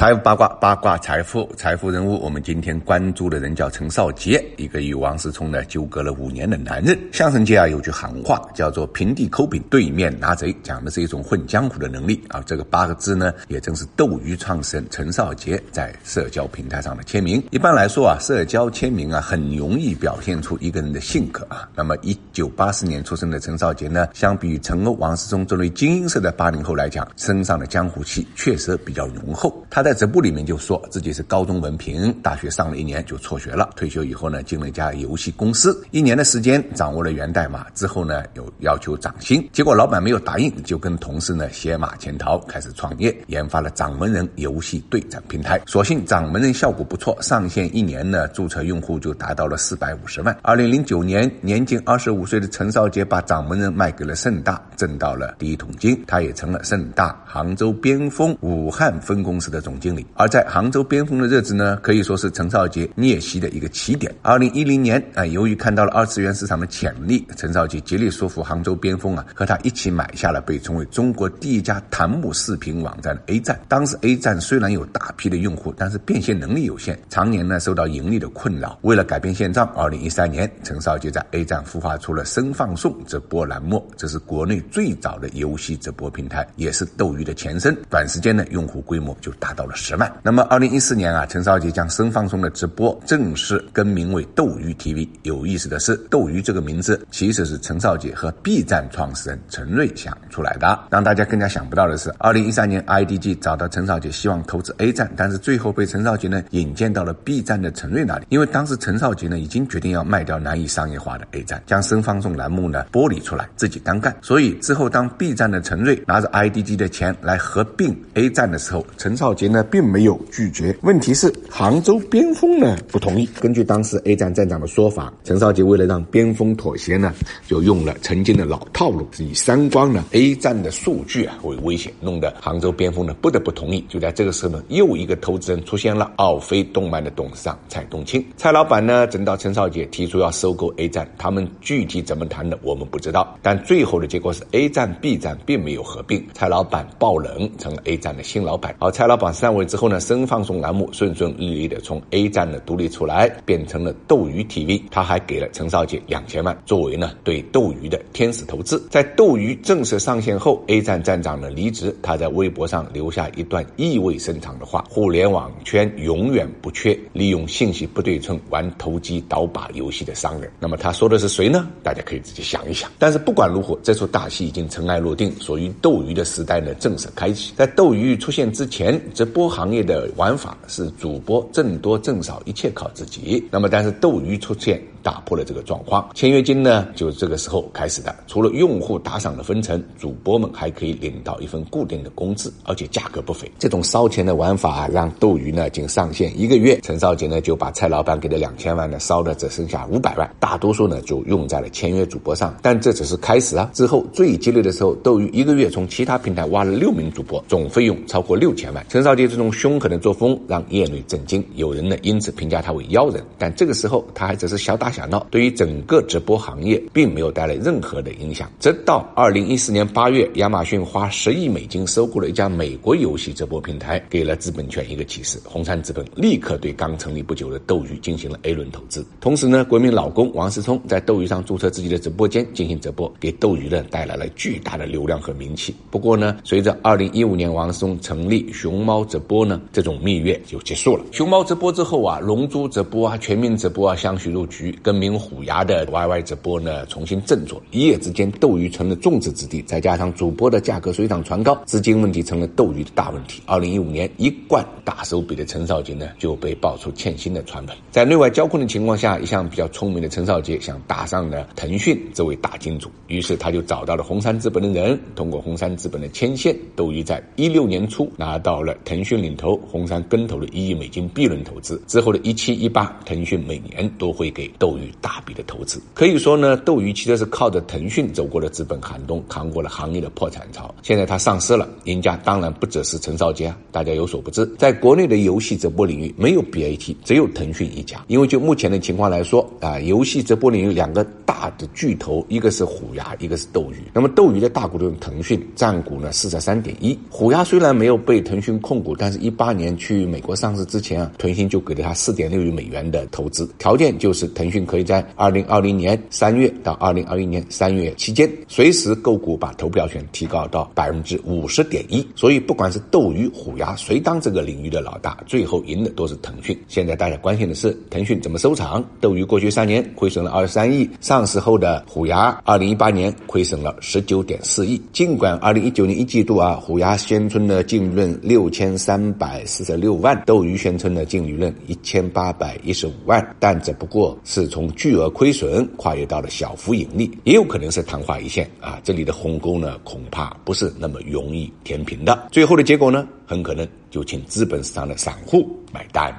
[0.00, 2.18] 财富八卦，八卦财富，财富人物。
[2.22, 6.98] 我们今天关注的人叫陈少杰，一个与王思聪呢纠葛了五年的男人。
[7.12, 12.42] 相声界啊有句行话叫做“平地抠饼，对面拿贼”，讲的是一种混江湖的能力啊。
[12.46, 17.44] 这个八个字呢，也正是斗鱼创始人陈少杰在社交平台上的签名。
[17.50, 21.68] 一般来说啊，社交签名啊，很容易表现出一个人的性格啊。
[21.74, 29.62] 那么，一九八四年出生的陈少杰呢，相比于陈欧、王思聪这类精英式的八零后来讲，身上的江湖气确实比较浓厚。
[29.68, 33.68] 他在在直播里面就说自己是高中文凭，大学上了一年就辍学了。
[33.74, 45.60] 退休以后呢，进了一家游戏公司，一年的时间掌握了源代码之后呢，又要求涨薪，结果老板没有答应，就跟同事呢携马潜逃，开始创业，研发了掌门人游戏对战平台。
[45.66, 50.38] 所幸掌门人效果不错，上线一年呢，注册用户就达到了四百五十万。
[50.42, 59.69] 二零零九年，年仅二十五岁的陈少杰把掌门人卖给了盛大，挣到了第一桶金，他也成了盛大杭州边锋武汉分公司的总。
[59.70, 64.12] 总经理，而在杭州边锋的日子呢，可以说是陈少杰逆袭的一个起点。
[64.20, 73.60] 二零一零年啊，由于看到了二次元市场的潜力，陈少杰极力说服杭州边锋啊，和他一起买下了被称为中国第一家弹幕视频网站的 A 站。
[73.68, 78.76] 当时 A 站虽然有大批的用户，但是变现能力有限，常年呢受到盈利的困扰。
[78.82, 87.76] 为了改变现状，二零一三年，陈少杰在 A 站孵化出了生放送直播栏目，这是国内最早的游戏直播平台，也是斗鱼的前身。
[87.88, 89.76] 短时间呢，用户规模就达到到了。
[89.76, 90.10] 十万。
[90.22, 95.06] 那么，二零一四年啊，陈少杰将生放送的直播正式更名为斗鱼 TV。
[95.22, 100.78] 有意思的是，斗鱼这个名字其实是陈少杰和 B 站创始人陈瑞想出来的。
[100.90, 108.26] 让大家更加想不到的是，二零一三年 IDG 找到陈少杰，希望投资 A 站，但是最后被陈少杰呢引荐到了 B 站的陈瑞那里。
[108.30, 114.16] 因为当时陈少杰呢已经决定要卖掉难以商业化的 A 站，将生放送栏目呢剥离出来，自己单干。
[114.22, 119.64] 所以之后当 B 站的陈瑞拿着 IDG 的钱来合并 A 站的时候，陈少杰呢。
[119.70, 123.28] 并没有拒绝，问题是杭州边锋呢不同意。
[123.38, 127.14] 根据当时 A 站站长的说法，陈少杰为了让边锋妥协呢，
[127.46, 133.84] 就用了曾经的老套路，是以三光呢 A 站的数据啊为威胁，弄得杭州边锋呢不得不同意。
[133.88, 138.24] 就在这个时候呢，又一个投资人出现了，奥飞动漫的董事长蔡东青。
[138.36, 148.74] 蔡老板呢，等到陈少杰提出要收购 A 站，他们具体怎么谈的我们不知道，但最后的结果是 A 站 B 站并没有合并，蔡老板爆冷成了 A 站的新老板。
[148.80, 149.50] 而蔡老板上。
[149.50, 154.80] 位之后呢，生放送栏目顺顺利利的从 A 站的独立出来，变成了斗鱼 TV。
[154.92, 158.80] 他还给了陈少杰两千万，作为呢对斗鱼的天使投资。
[158.88, 170.48] 在斗鱼正式上线后，A 站站长呢离职，他在微博上留下一段意味深长的话：互联网圈永远不缺利用信息不对称玩投机倒把游戏的商人。
[170.60, 171.68] 那么他说的是谁呢？
[171.82, 172.88] 大家可以自己想一想。
[173.00, 177.52] 但是不管如何，这出大戏已经尘埃落定，属于斗鱼的时代呢正式开启。
[177.56, 179.50] 在斗鱼出现之前，直播。
[179.50, 183.46] 行业的玩法是主播挣多挣少，一切靠自己。
[183.50, 184.80] 那么，但是斗鱼出现。
[185.02, 188.14] 打破了这个状况，签约金呢就是这个时候开始的。
[188.26, 193.50] 除了用户打赏的分成，主播们还可以领到一份固定的工资，而且价格不菲。
[193.58, 202.54] 这种烧钱的玩法让斗鱼呢仅上线一个月，陈少杰呢就把蔡老板给的两千万呢烧的只剩下五百万，大多数呢就用在了签约主播上。
[202.60, 208.84] 但这只是开始啊，之后最激烈的时候，斗鱼一个月从其他平台挖了六名主播，总费用超过六千万。
[208.88, 213.24] 陈少杰这种凶狠的作风让业内震惊，有人呢因此评价他为妖人。
[213.38, 214.89] 但这个时候他还只是小打。
[214.90, 225.38] 想到对于整个直播行业并没有带来任何的影响，直到二零一四年八月，亚马逊花十亿美金收购了一家美国游戏直播平台，给了资本圈一个启示。
[225.44, 229.04] 红杉资本立刻对刚成立不久的斗鱼进行了 A 轮投资。
[229.20, 235.74] 同时呢，国民老公王思聪在斗鱼上注册自己的直播间进行直播，给斗鱼呢带来了巨大的流量和名气。
[235.90, 241.04] 不过呢，随着二零一五年王思聪成立熊猫直播呢，这种蜜月就结束了。
[241.12, 244.76] 熊猫直播之后啊，龙珠直播啊，全民直播啊，相续入局。
[244.82, 253.42] 更名虎牙的 YY 直播呢重新振作，一夜之间斗鱼成了众矢之的，再加上主播的价格水涨船高，资金问题成了斗鱼的大问题。
[253.46, 274.69] 二零一五年，一贯大手笔的陈少杰呢就被爆出欠薪的传闻，在内外交困的情况下，一向比较聪明的陈少杰想打上了腾讯这位大金主，于是他就找到了红杉资本的人，通过红杉资本的牵线，斗鱼在一六年初拿到了腾讯领投、红杉跟投的一亿美金 B 轮投资，之后的一七一八，腾讯每年都会给斗。
[274.70, 275.82] 斗鱼大笔的投资。
[275.94, 280.72] 可以说呢，斗鱼其实是靠着腾讯走过了资本寒冬，扛过了行业的破产潮。
[280.80, 288.04] 现在它上市了，赢家当然不只是陈少杰啊，大家有所不知，在国内的游戏直播领域没有 BAT，只有腾讯一家。
[288.06, 293.82] 因为就目前的情况来说啊，游戏直播领域两个大的巨头，一个是虎牙，一个是斗鱼。
[293.92, 312.06] 那么斗鱼的大股东腾讯占股呢四十三点一，虎牙虽然没有被腾讯控股，但是一八年去美国上市之前啊，腾讯就给了他四点六亿美元的投资，条件就是腾讯可以在二零二零年三月到二零二一年三月期间，随时购股把投票权提高到百分之五十点一。
[312.14, 316.58] 所以不管是斗鱼、虎牙，谁当这个领域的老大，最后赢的都是腾讯。
[316.68, 318.84] 现在大家关心的是腾讯怎么收场？
[319.00, 324.80] 斗鱼过去三年亏损了二十三亿，上市后的虎牙二零一八年亏损了十九点四亿。
[324.92, 338.78] 尽管二零一九年一季度啊，虎牙宣称的净利润六千三百四十六万，斗鱼宣称的净利润一千八百一十五万，但只不过是从巨额亏损跨越到了小幅盈利，也有可能是昙花一现啊！
[338.82, 342.28] 这里的鸿沟呢，恐怕不是那么容易填平的。
[342.32, 346.12] 最后的结果呢，很可能就请资本市场的散户买单。